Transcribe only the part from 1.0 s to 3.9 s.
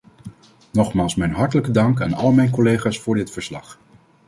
mijn hartelijke dank aan al mijn collega's voor dit verslag!